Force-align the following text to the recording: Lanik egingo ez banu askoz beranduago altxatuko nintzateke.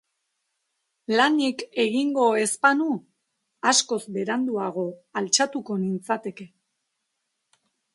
Lanik 1.19 1.61
egingo 1.83 2.25
ez 2.45 2.49
banu 2.67 2.89
askoz 3.75 4.01
beranduago 4.19 4.91
altxatuko 5.23 5.83
nintzateke. 5.87 6.53